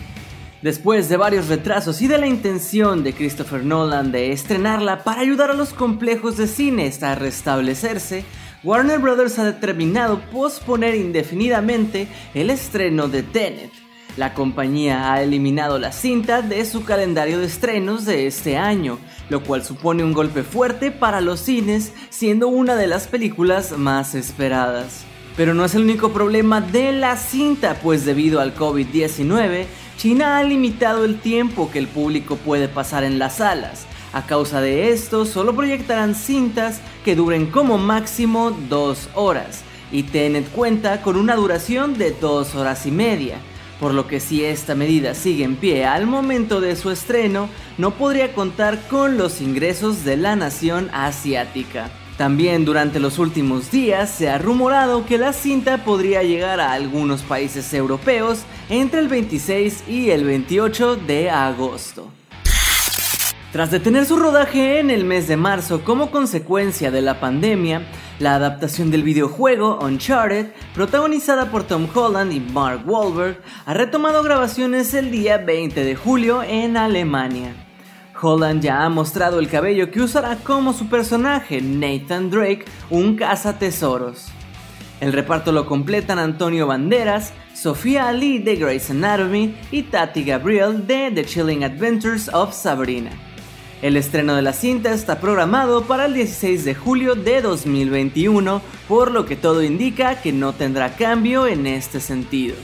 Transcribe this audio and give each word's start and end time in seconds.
Después 0.61 1.09
de 1.09 1.17
varios 1.17 1.47
retrasos 1.47 2.03
y 2.03 2.09
de 2.09 2.19
la 2.19 2.27
intención 2.27 3.05
de 3.05 3.13
Christopher 3.13 3.65
Nolan 3.65 4.11
de 4.11 4.33
estrenarla 4.33 5.05
para 5.05 5.21
ayudar 5.21 5.53
a 5.53 5.55
los 5.55 5.73
complejos 5.73 6.37
de 6.37 6.49
cine 6.49 6.93
a 7.01 7.15
restablecerse, 7.15 8.25
Warner 8.65 8.99
Bros. 8.99 9.39
ha 9.39 9.45
determinado 9.45 10.21
posponer 10.33 10.97
indefinidamente 10.97 12.09
el 12.35 12.51
estreno 12.51 13.07
de 13.07 13.23
Tenet. 13.23 13.86
La 14.17 14.33
compañía 14.33 15.13
ha 15.13 15.23
eliminado 15.23 15.79
la 15.79 15.93
cinta 15.93 16.41
de 16.41 16.65
su 16.65 16.85
calendario 16.85 17.39
de 17.39 17.47
estrenos 17.47 18.07
de 18.07 18.27
este 18.27 18.57
año, 18.57 18.99
lo 19.29 19.43
cual 19.43 19.63
supone 19.63 20.05
un 20.05 20.15
golpe 20.15 20.43
fuerte 20.43 20.91
para 20.91 21.21
los 21.21 21.41
cines, 21.41 21.93
siendo 22.09 22.49
una 22.49 22.77
de 22.77 22.87
las 22.87 23.09
películas 23.09 23.77
más 23.77 24.15
esperadas. 24.15 25.05
Pero 25.37 25.53
no 25.53 25.67
es 25.67 25.75
el 25.75 25.83
único 25.83 26.13
problema 26.15 26.63
de 26.63 26.93
la 26.93 27.19
cinta, 27.19 27.79
pues 27.83 28.07
debido 28.07 28.41
al 28.41 28.55
COVID-19, 28.57 29.67
China 29.99 30.39
ha 30.39 30.45
limitado 30.45 31.05
el 31.05 31.21
tiempo 31.21 31.71
que 31.71 31.79
el 31.79 31.87
público 31.87 32.37
puede 32.37 32.69
pasar 32.69 33.05
en 33.05 33.19
las 33.19 33.37
salas. 33.37 33.85
A 34.15 34.25
causa 34.25 34.63
de 34.63 34.93
esto, 34.93 35.27
solo 35.27 35.55
proyectarán 35.55 36.15
cintas 36.15 36.81
que 37.05 37.17
duren 37.17 37.51
como 37.51 37.77
máximo 37.77 38.57
dos 38.71 39.11
horas, 39.13 39.63
y 39.93 40.05
Tenet 40.05 40.51
cuenta 40.53 41.03
con 41.03 41.17
una 41.17 41.37
duración 41.37 41.99
de 41.99 42.13
dos 42.13 42.55
horas 42.55 42.87
y 42.87 42.91
media 42.91 43.37
por 43.81 43.95
lo 43.95 44.07
que 44.07 44.21
si 44.21 44.45
esta 44.45 44.75
medida 44.75 45.15
sigue 45.15 45.45
en 45.45 45.57
pie 45.57 45.85
al 45.85 46.07
momento 46.07 46.61
de 46.61 46.77
su 46.77 46.91
estreno, 46.91 47.49
no 47.79 47.93
podría 47.93 48.35
contar 48.35 48.89
con 48.89 49.19
los 49.19 49.41
ingresos 49.41 50.05
de 50.05 50.17
la 50.17 50.37
nación 50.37 50.89
asiática. 50.93 51.91
También 52.17 52.65
durante 52.65 52.99
los 52.99 53.19
últimos 53.19 53.71
días 53.71 54.11
se 54.11 54.31
ha 54.31 54.39
rumorado 54.39 55.05
que 55.05 55.19
la 55.19 55.35
cinta 55.35 55.85
podría 55.85 56.23
llegar 56.23 56.61
a 56.61 56.73
algunos 56.73 57.23
países 57.23 57.75
europeos 57.75 58.41
entre 58.71 59.01
el 59.01 59.09
26 59.09 59.85
y 59.87 60.11
el 60.11 60.25
28 60.25 60.97
de 60.97 61.31
agosto. 61.31 62.11
Tras 63.53 63.71
detener 63.71 64.05
su 64.05 64.19
rodaje 64.19 64.81
en 64.81 64.91
el 64.91 65.05
mes 65.05 65.29
de 65.29 65.37
marzo 65.37 65.83
como 65.85 66.11
consecuencia 66.11 66.91
de 66.91 67.01
la 67.01 67.21
pandemia, 67.21 67.87
la 68.19 68.35
adaptación 68.35 68.91
del 68.91 69.03
videojuego 69.03 69.79
Uncharted, 69.81 70.49
protagonizada 70.75 71.51
por 71.51 71.63
Tom 71.63 71.87
Holland 71.95 72.33
y 72.33 72.41
Mark 72.41 72.83
Wahlberg, 72.85 73.41
ha 73.65 73.73
retomado 73.73 74.23
grabaciones 74.23 74.93
el 74.95 75.11
día 75.11 75.39
20 75.39 75.85
de 75.85 75.95
julio 75.95 76.43
en 76.43 76.77
Alemania. 76.77 77.55
Holland 78.21 78.63
ya 78.63 78.85
ha 78.85 78.89
mostrado 78.89 79.39
el 79.39 79.49
cabello 79.49 79.91
que 79.91 80.01
usará 80.01 80.37
como 80.37 80.73
su 80.73 80.89
personaje, 80.89 81.61
Nathan 81.61 82.31
Drake, 82.31 82.65
un 82.91 83.15
cazatesoros. 83.15 84.27
El 85.01 85.13
reparto 85.13 85.53
lo 85.53 85.67
completan 85.67 86.19
Antonio 86.19 86.67
Banderas, 86.67 87.33
Sofía 87.55 88.09
Ali 88.09 88.39
de 88.39 88.57
Grey's 88.57 88.91
Anatomy 88.91 89.55
y 89.71 89.83
Tati 89.85 90.25
Gabriel 90.25 90.87
de 90.87 91.11
The 91.15 91.25
Chilling 91.25 91.65
Adventures 91.65 92.29
of 92.33 92.55
Sabrina. 92.55 93.11
El 93.83 93.99
estreno 93.99 94.35
de 94.35 94.43
la 94.43 94.55
cinta 94.55 94.95
está 94.95 95.21
programado 95.21 95.85
para 95.85 96.07
el 96.07 96.15
16 96.15 96.65
de 96.65 96.75
julio 96.75 97.15
de 97.15 97.43
2021, 97.43 98.63
por 98.89 99.11
lo 99.11 99.27
que 99.27 99.37
todo 99.37 99.63
indica 99.63 100.23
que 100.23 100.33
no 100.33 100.55
tendrá 100.55 100.97
cambio 100.97 101.47
en 101.47 101.67
este 101.67 102.01
sentido. 102.01 102.57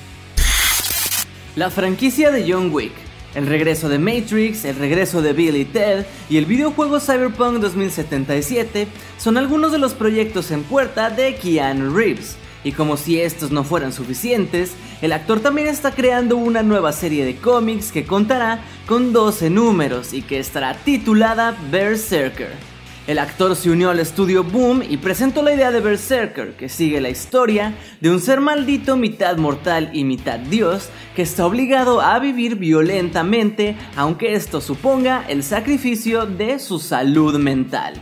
La 1.54 1.68
franquicia 1.68 2.30
de 2.30 2.50
John 2.50 2.72
Wick, 2.72 2.92
el 3.34 3.46
regreso 3.46 3.90
de 3.90 3.98
Matrix, 3.98 4.64
el 4.64 4.76
regreso 4.76 5.20
de 5.20 5.34
Bill 5.34 5.56
y 5.56 5.66
Ted 5.66 6.06
y 6.30 6.38
el 6.38 6.46
videojuego 6.46 6.98
Cyberpunk 6.98 7.58
2077 7.60 8.88
son 9.18 9.36
algunos 9.36 9.70
de 9.70 9.78
los 9.78 9.92
proyectos 9.92 10.50
en 10.50 10.62
puerta 10.62 11.10
de 11.10 11.34
Keanu 11.34 11.94
Reeves. 11.94 12.36
Y 12.64 12.72
como 12.72 12.96
si 12.96 13.20
estos 13.20 13.50
no 13.50 13.64
fueran 13.64 13.92
suficientes, 13.92 14.72
el 15.00 15.12
actor 15.12 15.40
también 15.40 15.68
está 15.68 15.92
creando 15.92 16.36
una 16.36 16.62
nueva 16.62 16.92
serie 16.92 17.24
de 17.24 17.36
cómics 17.36 17.90
que 17.90 18.04
contará 18.04 18.60
con 18.86 19.12
12 19.12 19.50
números 19.50 20.12
y 20.12 20.22
que 20.22 20.38
estará 20.38 20.74
titulada 20.74 21.56
Berserker. 21.70 22.72
El 23.08 23.18
actor 23.18 23.56
se 23.56 23.68
unió 23.68 23.90
al 23.90 23.98
estudio 23.98 24.44
Boom 24.44 24.84
y 24.88 24.96
presentó 24.96 25.42
la 25.42 25.52
idea 25.52 25.72
de 25.72 25.80
Berserker, 25.80 26.52
que 26.52 26.68
sigue 26.68 27.00
la 27.00 27.10
historia 27.10 27.74
de 28.00 28.10
un 28.10 28.20
ser 28.20 28.40
maldito 28.40 28.96
mitad 28.96 29.36
mortal 29.38 29.90
y 29.92 30.04
mitad 30.04 30.38
dios 30.38 30.88
que 31.16 31.22
está 31.22 31.44
obligado 31.44 32.00
a 32.00 32.20
vivir 32.20 32.54
violentamente, 32.54 33.76
aunque 33.96 34.34
esto 34.34 34.60
suponga 34.60 35.24
el 35.28 35.42
sacrificio 35.42 36.26
de 36.26 36.60
su 36.60 36.78
salud 36.78 37.36
mental. 37.40 37.94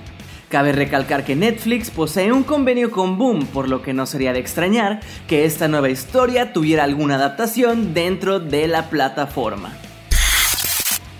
Cabe 0.50 0.72
recalcar 0.72 1.24
que 1.24 1.36
Netflix 1.36 1.90
posee 1.90 2.32
un 2.32 2.42
convenio 2.42 2.90
con 2.90 3.16
Boom, 3.16 3.46
por 3.46 3.68
lo 3.68 3.82
que 3.82 3.92
no 3.92 4.04
sería 4.04 4.32
de 4.32 4.40
extrañar 4.40 4.98
que 5.28 5.44
esta 5.44 5.68
nueva 5.68 5.90
historia 5.90 6.52
tuviera 6.52 6.82
alguna 6.82 7.14
adaptación 7.14 7.94
dentro 7.94 8.40
de 8.40 8.66
la 8.66 8.90
plataforma. 8.90 9.72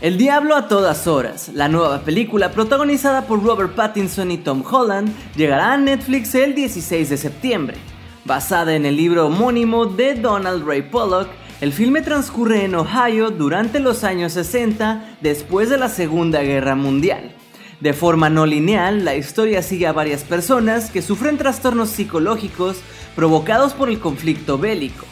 El 0.01 0.19
Diablo 0.19 0.57
a 0.57 0.67
todas 0.67 1.07
horas, 1.07 1.49
la 1.55 1.69
nueva 1.69 2.01
película 2.01 2.51
protagonizada 2.51 3.29
por 3.29 3.45
Robert 3.45 3.77
Pattinson 3.77 4.33
y 4.33 4.39
Tom 4.39 4.65
Holland, 4.69 5.15
llegará 5.37 5.75
a 5.75 5.77
Netflix 5.77 6.35
el 6.35 6.57
16 6.57 7.09
de 7.11 7.17
septiembre. 7.17 7.77
Basada 8.25 8.75
en 8.75 8.85
el 8.85 8.97
libro 8.97 9.29
homónimo 9.29 9.87
de 9.87 10.17
Donald 10.17 10.67
Ray 10.67 10.83
Pollock, 10.83 11.29
el 11.61 11.73
filme 11.73 12.03
transcurre 12.03 12.65
en 12.65 12.75
Ohio 12.75 13.31
durante 13.31 13.79
los 13.79 14.03
años 14.03 14.33
60 14.33 15.19
después 15.21 15.71
de 15.71 15.79
la 15.79 15.89
Segunda 15.89 16.43
Guerra 16.43 16.75
Mundial. 16.75 17.37
De 17.81 17.95
forma 17.95 18.29
no 18.29 18.45
lineal, 18.45 19.07
la 19.07 19.17
historia 19.17 19.63
sigue 19.63 19.87
a 19.87 19.93
varias 19.93 20.23
personas 20.23 20.91
que 20.91 21.01
sufren 21.01 21.39
trastornos 21.39 21.89
psicológicos 21.89 22.77
provocados 23.17 23.73
por 23.73 23.89
el 23.89 23.99
conflicto 23.99 24.59
bélico. 24.59 25.07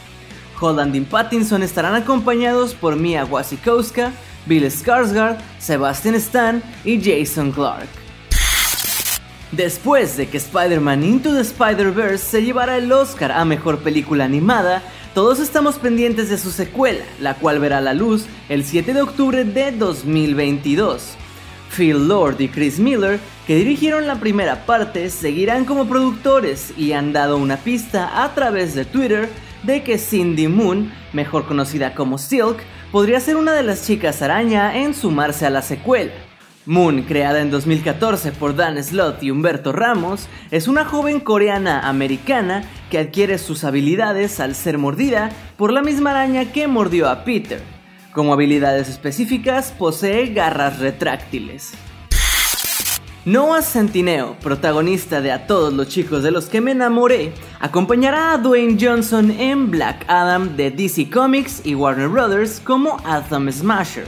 Holland 0.60 0.94
y 0.94 1.00
Pattinson 1.00 1.62
estarán 1.62 1.94
acompañados 1.94 2.74
por 2.74 2.96
Mia 2.96 3.24
Wasikowska, 3.24 4.12
Bill 4.44 4.64
Skarsgård, 4.64 5.38
Sebastian 5.58 6.14
Stan 6.16 6.62
y 6.84 7.00
Jason 7.00 7.52
Clarke. 7.52 7.88
Después 9.52 10.18
de 10.18 10.28
que 10.28 10.36
Spider-Man 10.36 11.02
Into 11.04 11.32
the 11.32 11.40
Spider-Verse 11.40 12.22
se 12.22 12.42
llevara 12.42 12.76
el 12.76 12.92
Oscar 12.92 13.32
a 13.32 13.46
Mejor 13.46 13.78
Película 13.78 14.26
Animada, 14.26 14.82
todos 15.14 15.38
estamos 15.40 15.76
pendientes 15.76 16.28
de 16.28 16.36
su 16.36 16.50
secuela, 16.50 17.04
la 17.18 17.34
cual 17.34 17.60
verá 17.60 17.80
la 17.80 17.94
luz 17.94 18.26
el 18.50 18.62
7 18.62 18.92
de 18.92 19.00
octubre 19.00 19.44
de 19.44 19.72
2022. 19.72 21.16
Phil 21.76 22.08
Lord 22.08 22.40
y 22.40 22.48
Chris 22.48 22.78
Miller, 22.78 23.20
que 23.46 23.56
dirigieron 23.56 24.06
la 24.06 24.16
primera 24.16 24.66
parte, 24.66 25.10
seguirán 25.10 25.64
como 25.64 25.88
productores 25.88 26.72
y 26.76 26.92
han 26.92 27.12
dado 27.12 27.36
una 27.36 27.56
pista 27.56 28.22
a 28.24 28.34
través 28.34 28.74
de 28.74 28.84
Twitter 28.84 29.28
de 29.62 29.82
que 29.82 29.98
Cindy 29.98 30.48
Moon, 30.48 30.92
mejor 31.12 31.46
conocida 31.46 31.94
como 31.94 32.18
Silk, 32.18 32.58
podría 32.92 33.20
ser 33.20 33.36
una 33.36 33.52
de 33.52 33.62
las 33.62 33.86
chicas 33.86 34.22
araña 34.22 34.78
en 34.78 34.94
sumarse 34.94 35.46
a 35.46 35.50
la 35.50 35.62
secuela. 35.62 36.12
Moon, 36.66 37.02
creada 37.02 37.40
en 37.40 37.50
2014 37.50 38.32
por 38.32 38.54
Dan 38.54 38.82
Slott 38.82 39.22
y 39.22 39.30
Humberto 39.30 39.72
Ramos, 39.72 40.28
es 40.50 40.68
una 40.68 40.84
joven 40.84 41.18
coreana 41.18 41.88
americana 41.88 42.62
que 42.90 42.98
adquiere 42.98 43.38
sus 43.38 43.64
habilidades 43.64 44.38
al 44.38 44.54
ser 44.54 44.76
mordida 44.76 45.30
por 45.56 45.72
la 45.72 45.80
misma 45.80 46.10
araña 46.10 46.52
que 46.52 46.68
mordió 46.68 47.08
a 47.08 47.24
Peter. 47.24 47.77
Como 48.12 48.32
habilidades 48.32 48.88
específicas, 48.88 49.74
posee 49.76 50.32
garras 50.32 50.78
retráctiles. 50.78 51.72
Noah 53.24 53.60
Centineo, 53.60 54.36
protagonista 54.40 55.20
de 55.20 55.32
A 55.32 55.46
todos 55.46 55.72
los 55.74 55.88
chicos 55.88 56.22
de 56.22 56.30
los 56.30 56.46
que 56.46 56.62
me 56.62 56.70
enamoré, 56.70 57.34
acompañará 57.60 58.32
a 58.32 58.38
Dwayne 58.38 58.78
Johnson 58.80 59.30
en 59.30 59.70
Black 59.70 60.06
Adam 60.08 60.56
de 60.56 60.70
DC 60.70 61.10
Comics 61.10 61.60
y 61.64 61.74
Warner 61.74 62.08
Brothers 62.08 62.60
como 62.60 62.96
Atom 63.04 63.50
Smasher. 63.50 64.06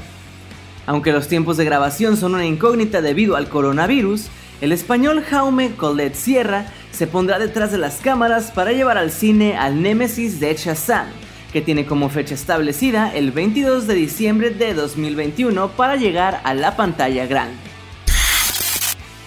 Aunque 0.87 1.13
los 1.13 1.29
tiempos 1.29 1.59
de 1.59 1.67
grabación 1.67 2.17
son 2.17 2.35
una 2.35 2.47
incógnita 2.47 3.03
debido 3.03 3.37
al 3.37 3.51
coronavirus, 3.51 4.29
el 4.63 4.73
español 4.73 5.23
Jaume 5.23 5.73
Colette 5.75 6.15
Sierra 6.15 6.67
se 6.91 7.07
pondrá 7.07 7.39
detrás 7.39 7.73
de 7.73 7.79
las 7.79 7.97
cámaras 7.97 8.51
para 8.51 8.73
llevar 8.73 8.97
al 8.97 9.11
cine 9.11 9.59
al 9.59 9.83
Némesis 9.83 10.41
de 10.41 10.55
Shazam, 10.55 11.07
que 11.53 11.61
tiene 11.61 11.87
como 11.87 12.09
fecha 12.09 12.35
establecida 12.35 13.13
el 13.15 13.33
22 13.33 13.87
de 13.87 13.95
diciembre 13.95 14.51
de 14.51 14.75
2021 14.75 15.69
para 15.71 15.97
llegar 15.97 16.41
a 16.45 16.55
la 16.55 16.77
pantalla 16.77 17.27
grande. 17.27 17.59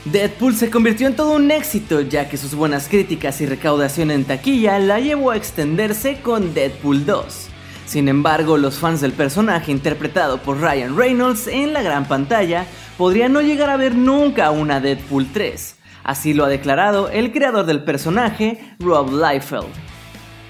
Deadpool 0.06 0.56
se 0.56 0.70
convirtió 0.70 1.08
en 1.08 1.16
todo 1.16 1.32
un 1.32 1.50
éxito 1.50 2.02
ya 2.02 2.28
que 2.28 2.36
sus 2.36 2.56
buenas 2.56 2.90
críticas 2.90 3.40
y 3.40 3.46
recaudación 3.46 4.12
en 4.12 4.26
taquilla 4.26 4.78
la 4.80 5.00
llevó 5.00 5.32
a 5.32 5.38
extenderse 5.38 6.20
con 6.22 6.54
Deadpool 6.54 7.06
2. 7.06 7.48
Sin 7.86 8.10
embargo, 8.10 8.58
los 8.58 8.80
fans 8.80 9.02
del 9.02 9.14
personaje 9.14 9.72
interpretado 9.72 10.40
por 10.40 10.60
Ryan 10.60 10.98
Reynolds 10.98 11.48
en 11.48 11.74
la 11.74 11.82
gran 11.82 12.06
pantalla 12.06 12.66
podrían 12.98 13.32
no 13.32 13.42
llegar 13.42 13.70
a 13.70 13.78
ver 13.78 13.96
nunca 13.96 14.52
una 14.52 14.82
Deadpool 14.82 15.28
3. 15.32 15.76
Así 16.04 16.34
lo 16.34 16.44
ha 16.44 16.50
declarado 16.50 17.10
el 17.10 17.32
creador 17.32 17.66
del 17.66 17.84
personaje, 17.84 18.60
Rob 18.80 19.10
Liefeld. 19.12 19.93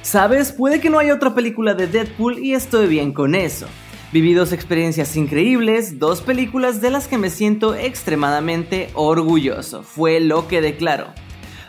Sabes, 0.04 0.52
puede 0.52 0.82
que 0.82 0.90
no 0.90 1.00
haya 1.00 1.14
otra 1.14 1.34
película 1.34 1.74
de 1.76 1.88
Deadpool 1.88 2.38
y 2.40 2.54
estoy 2.54 2.88
bien 2.88 3.14
con 3.14 3.36
eso. 3.36 3.68
Viví 4.12 4.34
dos 4.34 4.52
experiencias 4.52 5.16
increíbles, 5.16 5.98
dos 5.98 6.22
películas 6.22 6.82
de 6.82 6.92
las 6.92 7.08
que 7.08 7.18
me 7.18 7.30
siento 7.30 7.74
extremadamente 7.74 8.90
orgulloso, 8.96 9.82
fue 9.82 10.20
lo 10.20 10.50
que 10.50 10.62
declaró. 10.62 11.08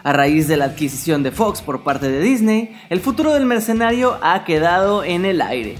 A 0.02 0.12
raíz 0.12 0.48
de 0.48 0.56
la 0.56 0.64
adquisición 0.64 1.22
de 1.22 1.30
Fox 1.30 1.62
por 1.62 1.84
parte 1.84 2.08
de 2.08 2.20
Disney, 2.20 2.76
el 2.90 3.00
futuro 3.00 3.32
del 3.32 3.46
mercenario 3.46 4.18
ha 4.20 4.44
quedado 4.44 5.04
en 5.04 5.24
el 5.24 5.40
aire. 5.40 5.76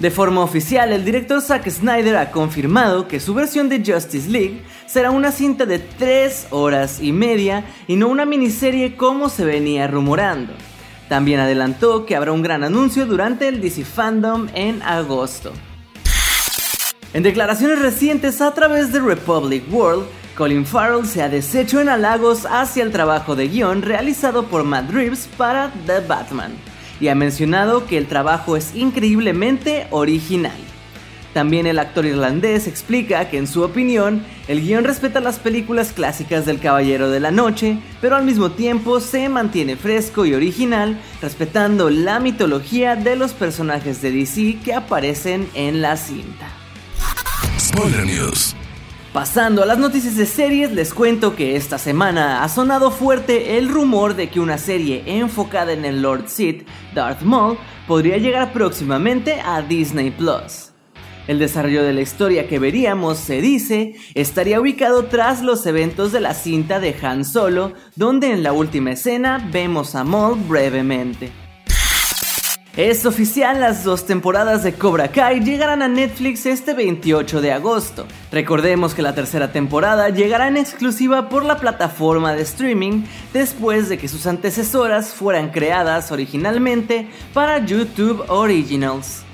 De 0.00 0.10
forma 0.10 0.42
oficial, 0.42 0.92
el 0.92 1.04
director 1.04 1.40
Zack 1.40 1.70
Snyder 1.70 2.16
ha 2.16 2.32
confirmado 2.32 3.06
que 3.06 3.20
su 3.20 3.34
versión 3.34 3.68
de 3.68 3.84
Justice 3.86 4.28
League 4.28 4.62
será 4.86 5.12
una 5.12 5.30
cinta 5.30 5.64
de 5.64 5.78
3 5.78 6.48
horas 6.50 7.00
y 7.00 7.12
media 7.12 7.64
y 7.86 7.94
no 7.94 8.08
una 8.08 8.26
miniserie 8.26 8.96
como 8.96 9.28
se 9.28 9.44
venía 9.44 9.86
rumorando. 9.86 10.52
También 11.08 11.40
adelantó 11.40 12.04
que 12.04 12.16
habrá 12.16 12.32
un 12.32 12.42
gran 12.42 12.64
anuncio 12.64 13.06
durante 13.06 13.48
el 13.48 13.60
DC 13.60 13.84
Fandom 13.84 14.48
en 14.54 14.82
agosto. 14.82 15.52
En 17.14 17.22
declaraciones 17.22 17.80
recientes 17.80 18.42
a 18.42 18.52
través 18.52 18.92
de 18.92 19.00
Republic 19.00 19.64
World, 19.72 20.06
Colin 20.36 20.66
Farrell 20.66 21.06
se 21.06 21.22
ha 21.22 21.28
deshecho 21.28 21.80
en 21.80 21.88
halagos 21.88 22.46
hacia 22.46 22.82
el 22.82 22.92
trabajo 22.92 23.34
de 23.34 23.48
guion 23.48 23.82
realizado 23.82 24.44
por 24.44 24.62
Matt 24.62 24.90
Reeves 24.90 25.28
para 25.38 25.72
The 25.86 26.00
Batman, 26.00 26.52
y 27.00 27.08
ha 27.08 27.14
mencionado 27.14 27.86
que 27.86 27.96
el 27.96 28.06
trabajo 28.06 28.56
es 28.56 28.74
increíblemente 28.76 29.86
original. 29.90 30.67
También 31.38 31.68
el 31.68 31.78
actor 31.78 32.04
irlandés 32.04 32.66
explica 32.66 33.30
que 33.30 33.38
en 33.38 33.46
su 33.46 33.62
opinión, 33.62 34.24
el 34.48 34.60
guion 34.60 34.82
respeta 34.82 35.20
las 35.20 35.38
películas 35.38 35.92
clásicas 35.92 36.44
del 36.46 36.58
Caballero 36.58 37.10
de 37.10 37.20
la 37.20 37.30
Noche, 37.30 37.78
pero 38.00 38.16
al 38.16 38.24
mismo 38.24 38.50
tiempo 38.50 38.98
se 38.98 39.28
mantiene 39.28 39.76
fresco 39.76 40.26
y 40.26 40.34
original, 40.34 41.00
respetando 41.22 41.90
la 41.90 42.18
mitología 42.18 42.96
de 42.96 43.14
los 43.14 43.34
personajes 43.34 44.02
de 44.02 44.10
DC 44.10 44.58
que 44.64 44.74
aparecen 44.74 45.48
en 45.54 45.80
la 45.80 45.96
cinta. 45.96 46.48
Spoiler 47.56 48.04
News. 48.04 48.56
Pasando 49.12 49.62
a 49.62 49.66
las 49.66 49.78
noticias 49.78 50.16
de 50.16 50.26
series, 50.26 50.72
les 50.72 50.92
cuento 50.92 51.36
que 51.36 51.54
esta 51.54 51.78
semana 51.78 52.42
ha 52.42 52.48
sonado 52.48 52.90
fuerte 52.90 53.58
el 53.58 53.68
rumor 53.68 54.16
de 54.16 54.28
que 54.28 54.40
una 54.40 54.58
serie 54.58 55.04
enfocada 55.06 55.72
en 55.72 55.84
el 55.84 56.02
Lord 56.02 56.24
Sith, 56.26 56.66
Darth 56.96 57.22
Maul, 57.22 57.56
podría 57.86 58.16
llegar 58.16 58.52
próximamente 58.52 59.40
a 59.40 59.62
Disney 59.62 60.10
Plus. 60.10 60.67
El 61.28 61.38
desarrollo 61.38 61.84
de 61.84 61.92
la 61.92 62.00
historia 62.00 62.48
que 62.48 62.58
veríamos, 62.58 63.18
se 63.18 63.42
dice, 63.42 63.94
estaría 64.14 64.60
ubicado 64.60 65.04
tras 65.04 65.42
los 65.42 65.66
eventos 65.66 66.10
de 66.10 66.20
la 66.20 66.32
cinta 66.32 66.80
de 66.80 66.96
Han 67.02 67.26
Solo, 67.26 67.74
donde 67.96 68.32
en 68.32 68.42
la 68.42 68.54
última 68.54 68.92
escena 68.92 69.46
vemos 69.52 69.94
a 69.94 70.04
Maul 70.04 70.40
brevemente. 70.48 71.30
Es 72.78 73.04
oficial, 73.04 73.60
las 73.60 73.84
dos 73.84 74.06
temporadas 74.06 74.62
de 74.62 74.72
Cobra 74.72 75.08
Kai 75.08 75.40
llegarán 75.40 75.82
a 75.82 75.88
Netflix 75.88 76.46
este 76.46 76.72
28 76.72 77.42
de 77.42 77.52
agosto. 77.52 78.06
Recordemos 78.32 78.94
que 78.94 79.02
la 79.02 79.14
tercera 79.14 79.52
temporada 79.52 80.08
llegará 80.08 80.48
en 80.48 80.56
exclusiva 80.56 81.28
por 81.28 81.44
la 81.44 81.58
plataforma 81.58 82.32
de 82.32 82.42
streaming 82.42 83.02
después 83.34 83.90
de 83.90 83.98
que 83.98 84.08
sus 84.08 84.26
antecesoras 84.26 85.12
fueran 85.12 85.50
creadas 85.50 86.10
originalmente 86.10 87.10
para 87.34 87.58
YouTube 87.58 88.24
Originals. 88.28 89.27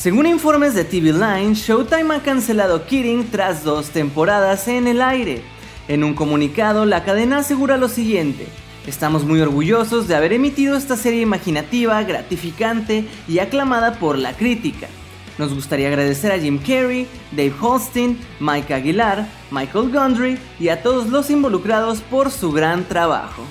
Según 0.00 0.24
informes 0.24 0.72
de 0.72 0.84
TV 0.84 1.12
Line, 1.12 1.52
Showtime 1.52 2.14
ha 2.14 2.22
cancelado 2.22 2.86
Kidding 2.86 3.30
tras 3.30 3.64
dos 3.64 3.90
temporadas 3.90 4.66
en 4.66 4.86
el 4.86 5.02
aire. 5.02 5.42
En 5.88 6.04
un 6.04 6.14
comunicado, 6.14 6.86
la 6.86 7.04
cadena 7.04 7.40
asegura 7.40 7.76
lo 7.76 7.86
siguiente. 7.86 8.46
Estamos 8.86 9.26
muy 9.26 9.42
orgullosos 9.42 10.08
de 10.08 10.14
haber 10.14 10.32
emitido 10.32 10.74
esta 10.74 10.96
serie 10.96 11.20
imaginativa, 11.20 12.02
gratificante 12.02 13.04
y 13.28 13.40
aclamada 13.40 13.98
por 13.98 14.16
la 14.16 14.34
crítica. 14.34 14.88
Nos 15.36 15.52
gustaría 15.52 15.88
agradecer 15.88 16.32
a 16.32 16.38
Jim 16.38 16.56
Carrey, 16.56 17.06
Dave 17.32 17.52
Holstein, 17.60 18.18
Mike 18.40 18.72
Aguilar, 18.72 19.28
Michael 19.50 19.92
Gondry 19.92 20.38
y 20.58 20.68
a 20.68 20.82
todos 20.82 21.08
los 21.08 21.28
involucrados 21.28 22.00
por 22.00 22.30
su 22.30 22.52
gran 22.52 22.84
trabajo. 22.84 23.42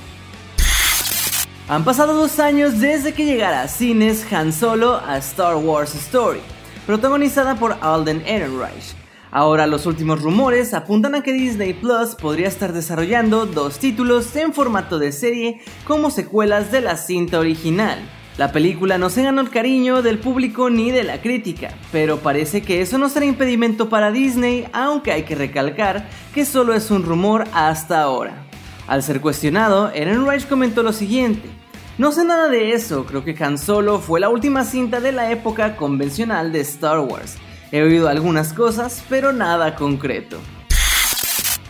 Han 1.70 1.84
pasado 1.84 2.16
dos 2.16 2.40
años 2.40 2.80
desde 2.80 3.14
que 3.14 3.26
llegara 3.26 3.62
a 3.62 3.68
cines 3.68 4.26
Han 4.34 4.52
Solo 4.52 5.00
a 5.06 5.20
Star 5.20 5.56
Wars 5.56 5.94
Story, 5.94 6.40
protagonizada 6.88 7.58
por 7.58 7.78
Alden 7.82 8.24
Ehrenreich. 8.26 8.96
Ahora 9.30 9.68
los 9.68 9.86
últimos 9.86 10.20
rumores 10.20 10.74
apuntan 10.74 11.14
a 11.14 11.22
que 11.22 11.32
Disney 11.32 11.76
Plus 11.76 12.16
podría 12.16 12.48
estar 12.48 12.74
desarrollando 12.74 13.46
dos 13.46 13.78
títulos 13.78 14.36
en 14.36 14.52
formato 14.52 14.98
de 14.98 15.12
serie 15.12 15.62
como 15.86 16.10
secuelas 16.10 16.72
de 16.72 16.82
la 16.82 16.98
cinta 16.98 17.38
original. 17.38 18.00
La 18.40 18.52
película 18.52 18.98
no 18.98 19.12
se 19.12 19.22
ganó 19.22 19.42
el 19.42 19.52
cariño 19.52 20.02
del 20.02 20.18
público 20.18 20.72
ni 20.72 20.90
de 20.90 21.04
la 21.04 21.22
crítica, 21.22 21.76
pero 21.92 22.18
parece 22.18 22.64
que 22.64 22.82
eso 22.82 22.98
no 22.98 23.10
será 23.10 23.28
impedimento 23.28 23.90
para 23.90 24.12
Disney, 24.12 24.68
aunque 24.74 25.12
hay 25.12 25.22
que 25.22 25.36
recalcar 25.36 26.10
que 26.34 26.46
solo 26.46 26.74
es 26.74 26.90
un 26.90 27.04
rumor 27.04 27.44
hasta 27.54 28.02
ahora. 28.02 28.48
Al 28.88 29.04
ser 29.04 29.22
cuestionado, 29.22 29.92
Ehrenreich 29.94 30.48
comentó 30.48 30.82
lo 30.82 30.94
siguiente. 30.94 31.59
No 32.00 32.14
sé 32.14 32.24
nada 32.24 32.48
de 32.48 32.72
eso, 32.72 33.06
creo 33.06 33.26
que 33.26 33.36
Han 33.44 33.58
Solo 33.58 34.00
fue 34.00 34.22
la 34.22 34.30
última 34.30 34.64
cinta 34.64 35.02
de 35.02 35.12
la 35.12 35.32
época 35.32 35.76
convencional 35.76 36.54
de 36.54 36.62
Star 36.62 37.00
Wars. 37.00 37.36
He 37.74 37.82
oído 37.82 38.08
algunas 38.08 38.54
cosas, 38.54 39.04
pero 39.10 39.34
nada 39.34 39.76
concreto. 39.76 40.38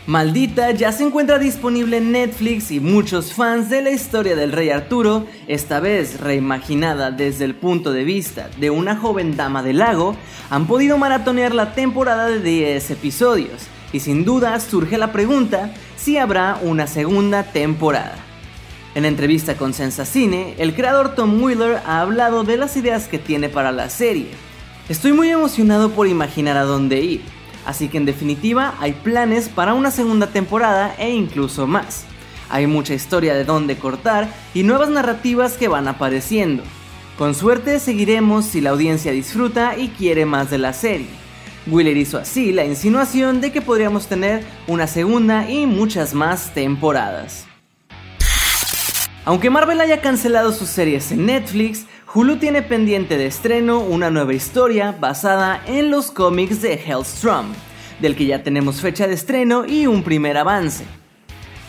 Maldita 0.06 0.70
ya 0.70 0.92
se 0.92 1.04
encuentra 1.04 1.40
disponible 1.40 1.98
en 1.98 2.12
Netflix 2.12 2.70
y 2.70 2.80
muchos 2.80 3.34
fans 3.34 3.72
de 3.72 3.81
la 3.81 3.90
historia 3.90 4.36
del 4.36 4.52
rey 4.52 4.70
Arturo, 4.70 5.26
esta 5.48 5.80
vez 5.80 6.20
reimaginada 6.20 7.10
desde 7.10 7.46
el 7.46 7.56
punto 7.56 7.92
de 7.92 8.04
vista 8.04 8.52
de 8.60 8.70
una 8.70 8.96
joven 8.98 9.36
dama 9.36 9.64
del 9.64 9.80
lago, 9.80 10.16
han 10.52 10.68
podido 10.68 11.00
maratonear 11.00 11.56
la 11.56 11.74
temporada 11.74 12.28
de 12.28 12.40
10 12.40 12.92
episodios 12.92 13.64
y 13.92 14.00
sin 14.02 14.26
duda 14.26 14.60
surge 14.60 15.00
la 15.00 15.12
pregunta 15.12 15.74
si 15.98 16.20
habrá 16.20 16.60
una 16.62 16.86
segunda 16.86 17.42
temporada. 17.42 18.29
En 18.96 19.06
entrevista 19.06 19.56
con 19.56 19.74
Sensacine, 19.74 20.56
el 20.58 20.74
creador 20.74 21.14
Tom 21.14 21.42
Wheeler 21.42 21.80
ha 21.86 22.02
hablado 22.02 22.44
de 22.44 22.58
las 22.58 22.76
ideas 22.76 23.08
que 23.08 23.19
tiene 23.19 23.48
para 23.48 23.72
la 23.72 23.90
serie. 23.90 24.30
Estoy 24.90 25.14
muy 25.14 25.30
emocionado 25.30 25.92
por 25.92 26.08
imaginar 26.08 26.58
a 26.58 26.64
dónde 26.64 27.00
ir, 27.00 27.22
así 27.68 27.88
que 27.88 27.98
en 27.98 28.06
definitiva 28.06 28.74
hay 28.80 28.94
planes 28.94 29.48
para 29.48 29.76
una 29.76 29.92
segunda 29.92 30.28
temporada 30.28 30.96
e 30.98 31.12
incluso 31.12 31.68
más. 31.68 32.06
Hay 32.50 32.66
mucha 32.66 32.96
historia 32.96 33.36
de 33.36 33.46
dónde 33.46 33.78
cortar 33.78 34.28
y 34.56 34.64
nuevas 34.64 34.90
narrativas 34.90 35.54
que 35.54 35.68
van 35.68 35.88
apareciendo. 35.88 36.64
Con 37.16 37.36
suerte 37.36 37.80
seguiremos 37.80 38.46
si 38.46 38.60
la 38.60 38.72
audiencia 38.72 39.12
disfruta 39.12 39.78
y 39.78 39.90
quiere 39.90 40.26
más 40.26 40.50
de 40.50 40.58
la 40.58 40.74
serie. 40.74 41.10
Wheeler 41.68 41.96
hizo 41.96 42.18
así 42.18 42.52
la 42.52 42.66
insinuación 42.66 43.40
de 43.40 43.52
que 43.52 43.62
podríamos 43.62 44.08
tener 44.08 44.44
una 44.66 44.88
segunda 44.88 45.48
y 45.48 45.68
muchas 45.68 46.16
más 46.16 46.56
temporadas. 46.56 47.49
Aunque 49.26 49.49
Marvel 49.49 49.81
haya 49.81 50.02
cancelado 50.02 50.52
sus 50.52 50.69
series 50.69 51.11
en 51.11 51.26
Netflix, 51.26 51.85
Hulu 52.14 52.38
tiene 52.38 52.61
pendiente 52.61 53.18
de 53.18 53.28
estreno 53.28 53.80
una 53.80 54.09
nueva 54.09 54.33
historia 54.33 54.95
basada 54.97 55.61
en 55.68 55.92
los 55.92 56.09
cómics 56.09 56.61
de 56.61 56.73
Hellstrom, 56.73 57.47
del 58.02 58.16
que 58.16 58.26
ya 58.26 58.42
tenemos 58.44 58.81
fecha 58.81 59.07
de 59.07 59.14
estreno 59.14 59.66
y 59.66 59.88
un 59.88 60.04
primer 60.04 60.38
avance. 60.38 60.85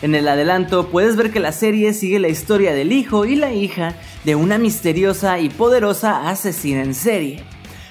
En 0.01 0.15
el 0.15 0.27
adelanto 0.27 0.87
puedes 0.87 1.15
ver 1.15 1.31
que 1.31 1.39
la 1.39 1.51
serie 1.51 1.93
sigue 1.93 2.19
la 2.19 2.29
historia 2.29 2.73
del 2.73 2.91
hijo 2.91 3.25
y 3.25 3.35
la 3.35 3.53
hija 3.53 3.93
de 4.23 4.33
una 4.35 4.57
misteriosa 4.57 5.37
y 5.39 5.49
poderosa 5.49 6.27
asesina 6.29 6.81
en 6.81 6.95
serie. 6.95 7.43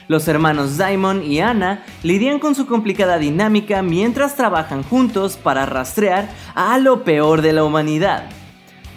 Los 0.08 0.26
hermanos 0.26 0.76
Diamond 0.76 1.22
y 1.22 1.38
Anna 1.38 1.84
lidian 2.02 2.40
con 2.40 2.56
su 2.56 2.66
complicada 2.66 3.18
dinámica 3.18 3.82
mientras 3.82 4.34
trabajan 4.34 4.82
juntos 4.82 5.36
para 5.36 5.66
rastrear 5.66 6.28
a 6.56 6.78
lo 6.78 7.04
peor 7.04 7.42
de 7.42 7.52
la 7.52 7.62
humanidad, 7.62 8.28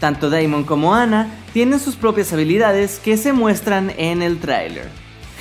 tanto 0.03 0.29
Damon 0.29 0.65
como 0.65 0.93
Anna 0.93 1.29
tienen 1.53 1.79
sus 1.79 1.95
propias 1.95 2.33
habilidades 2.33 2.99
que 2.99 3.15
se 3.15 3.31
muestran 3.31 3.89
en 3.97 4.21
el 4.21 4.37
tráiler. 4.37 4.89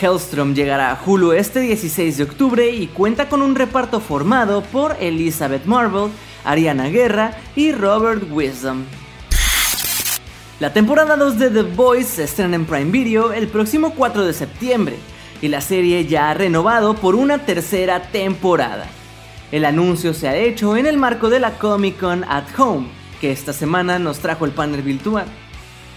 Hellstrom 0.00 0.54
llegará 0.54 0.92
a 0.92 1.00
Hulu 1.04 1.32
este 1.32 1.58
16 1.58 2.18
de 2.18 2.22
octubre 2.22 2.70
y 2.70 2.86
cuenta 2.86 3.28
con 3.28 3.42
un 3.42 3.56
reparto 3.56 3.98
formado 3.98 4.62
por 4.62 4.96
Elizabeth 5.00 5.64
Marvel, 5.64 6.12
Ariana 6.44 6.90
Guerra 6.90 7.36
y 7.56 7.72
Robert 7.72 8.22
Wisdom. 8.30 8.84
La 10.60 10.72
temporada 10.72 11.16
2 11.16 11.40
de 11.40 11.50
The 11.50 11.62
Boys 11.62 12.06
se 12.06 12.22
estrena 12.22 12.54
en 12.54 12.64
Prime 12.64 12.92
Video 12.92 13.32
el 13.32 13.48
próximo 13.48 13.94
4 13.96 14.24
de 14.24 14.32
septiembre 14.32 14.96
y 15.40 15.48
la 15.48 15.60
serie 15.60 16.06
ya 16.06 16.30
ha 16.30 16.34
renovado 16.34 16.94
por 16.94 17.16
una 17.16 17.38
tercera 17.38 18.00
temporada. 18.12 18.86
El 19.50 19.64
anuncio 19.64 20.14
se 20.14 20.28
ha 20.28 20.36
hecho 20.36 20.76
en 20.76 20.86
el 20.86 20.98
marco 20.98 21.30
de 21.30 21.40
la 21.40 21.58
Comic 21.58 21.98
Con 21.98 22.22
at 22.22 22.44
Home, 22.56 23.01
que 23.22 23.32
esta 23.32 23.54
semana 23.54 23.98
nos 23.98 24.18
trajo 24.18 24.44
el 24.44 24.50
panel 24.50 24.82
virtual 24.82 25.24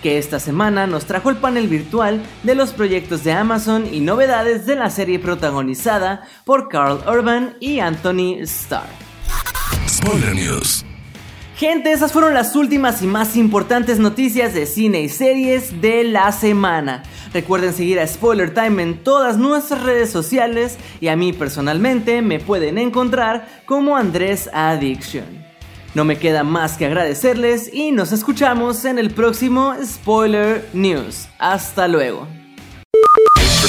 que 0.05 0.20
esta 0.20 0.39
semana 0.39 0.86
nos 0.86 1.05
trajo 1.05 1.32
el 1.32 1.38
panel 1.38 1.67
virtual 1.67 2.22
de 2.44 2.53
los 2.53 2.74
proyectos 2.74 3.24
de 3.24 3.32
Amazon 3.32 3.91
y 3.91 4.01
novedades 4.01 4.67
de 4.67 4.75
la 4.75 4.91
serie 4.91 5.17
protagonizada 5.17 6.27
por 6.44 6.70
Carl 6.70 7.00
Urban 7.08 7.58
y 7.60 7.79
Anthony 7.79 8.38
Starr. 8.41 8.86
Spoiler 9.88 10.36
News. 10.36 10.86
Gente, 11.58 11.91
esas 11.91 12.12
fueron 12.12 12.36
las 12.36 12.55
últimas 12.55 13.01
y 13.01 13.08
más 13.08 13.36
importantes 13.36 13.98
noticias 13.98 14.53
de 14.53 14.67
cine 14.67 15.01
y 15.01 15.10
series 15.10 15.82
de 15.82 16.03
la 16.03 16.32
semana. 16.32 17.01
Recuerden 17.34 17.74
seguir 17.74 18.00
a 18.00 18.05
Spoiler 18.05 18.53
Time 18.53 18.84
en 18.84 19.03
todas 19.03 19.38
nuestras 19.38 19.82
redes 19.82 20.12
sociales 20.12 20.77
y 21.01 21.08
a 21.08 21.15
mí 21.15 21.34
personalmente 21.34 22.22
me 22.22 22.39
pueden 22.39 22.77
encontrar 22.77 23.48
como 23.65 23.98
Andrés 23.98 24.51
Addiction. 24.53 25.45
No 25.96 26.04
me 26.04 26.20
queda 26.20 26.44
más 26.44 26.74
que 26.74 26.86
agradecerles 26.86 27.70
y 27.74 27.94
nos 27.94 28.12
escuchamos 28.12 28.84
en 28.84 29.00
el 29.00 29.12
próximo 29.12 29.74
Spoiler 29.82 30.70
News. 30.74 31.30
Hasta 31.40 31.88
luego. 31.88 32.28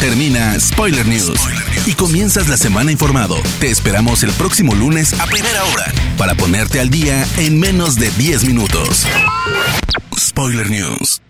Termina 0.00 0.58
Spoiler 0.58 1.06
News 1.06 1.40
y 1.86 1.92
comienzas 1.94 2.48
la 2.48 2.56
semana 2.56 2.90
informado. 2.90 3.36
Te 3.60 3.70
esperamos 3.70 4.24
el 4.24 4.32
próximo 4.32 4.74
lunes 4.74 5.18
a 5.20 5.26
primera 5.26 5.64
hora 5.66 5.86
para 6.18 6.34
ponerte 6.34 6.80
al 6.80 6.90
día 6.90 7.24
en 7.38 7.60
menos 7.60 7.94
de 7.94 8.10
10 8.10 8.44
minutos. 8.44 9.06
Spoiler 10.18 10.68
News. 10.68 11.22